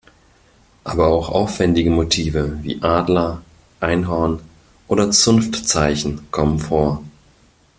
[0.83, 3.43] Aber auch aufwendige Motive wie Adler,
[3.79, 4.39] Einhorn
[4.87, 7.03] oder Zunftzeichen kommen vor.